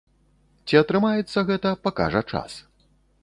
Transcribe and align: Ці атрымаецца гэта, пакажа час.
Ці 0.69 0.77
атрымаецца 0.79 1.39
гэта, 1.51 1.75
пакажа 1.87 2.21
час. 2.31 2.51